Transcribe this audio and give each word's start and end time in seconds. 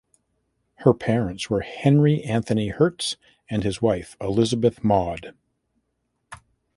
Her 0.77 0.95
parents 0.95 1.47
were 1.51 1.59
Henry 1.61 2.23
Anthony 2.23 2.69
Hertz 2.69 3.17
and 3.51 3.63
his 3.63 3.83
wife 3.83 4.17
Elizabeth 4.19 4.83
Maud. 4.83 5.35